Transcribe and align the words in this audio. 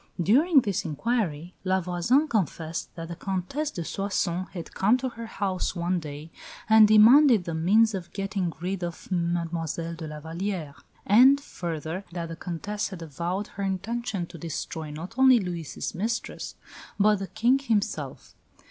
During 0.19 0.61
this 0.61 0.83
inquiry 0.83 1.53
La 1.63 1.79
Voisin 1.79 2.27
confessed 2.27 2.89
that 2.95 3.07
the 3.09 3.15
Comtesse 3.15 3.69
de 3.69 3.85
Soissons 3.85 4.47
had 4.51 4.73
come 4.73 4.97
to 4.97 5.09
her 5.09 5.27
house 5.27 5.75
one 5.75 5.99
day 5.99 6.31
"and 6.67 6.87
demanded 6.87 7.43
the 7.43 7.53
means 7.53 7.93
of 7.93 8.11
getting 8.11 8.51
rid 8.59 8.83
of 8.83 9.11
Mile 9.11 9.45
de 9.45 10.07
la 10.07 10.19
Vallière"; 10.19 10.73
and, 11.05 11.39
further, 11.39 12.03
that 12.13 12.29
the 12.29 12.35
Comtesse 12.35 12.87
had 12.87 13.03
avowed 13.03 13.45
her 13.49 13.63
intention 13.63 14.25
to 14.25 14.39
destroy 14.39 14.89
not 14.89 15.13
only 15.19 15.39
Louis' 15.39 15.93
mistress, 15.93 16.55
but 16.99 17.17
the 17.17 17.27
King 17.27 17.59
himself. 17.59 18.33